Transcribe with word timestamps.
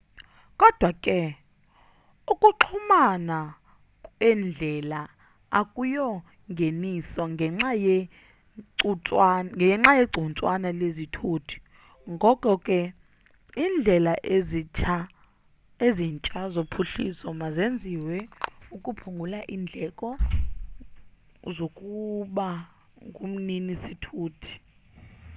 kodwa 0.59 0.89
ke 1.03 1.17
ukuxhumana 2.31 3.39
kweendlela 4.17 5.01
akuyongeniso 5.59 7.21
ngenxa 7.33 7.71
yegcuntswana 7.85 10.69
lezithuthi 10.79 11.57
ngoko 12.13 12.51
ke 12.67 12.79
indlela 13.65 14.13
ezintsha 15.85 16.39
zophuhliso 16.53 17.27
mazenziwe 17.41 18.15
ukuphungula 18.75 19.39
indleko 19.55 20.07
zokuba 21.55 22.49
ngumnini 23.07 23.73
sithuti 23.83 24.53